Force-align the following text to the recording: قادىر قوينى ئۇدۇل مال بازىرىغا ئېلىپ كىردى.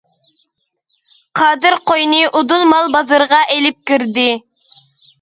قادىر 1.41 1.77
قوينى 1.93 2.23
ئۇدۇل 2.31 2.67
مال 2.73 2.93
بازىرىغا 2.99 3.45
ئېلىپ 3.57 3.81
كىردى. 3.93 4.29